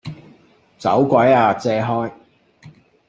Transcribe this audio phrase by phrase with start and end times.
[0.79, 2.11] 走鬼呀借開!